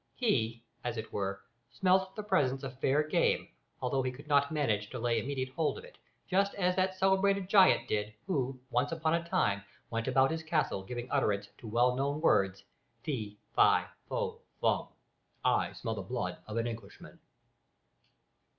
[0.15, 3.47] He, as it were, smelt the presence of fair game,
[3.81, 7.47] although he could not manage to lay immediate hold of it, just as that celebrated
[7.47, 9.61] giant did, who, once upon a time,
[9.91, 12.63] went about his castle giving utterance to well known words
[13.03, 14.87] "Fee, fo, fa, fum,
[15.45, 17.19] I smell the smell of an Englishman."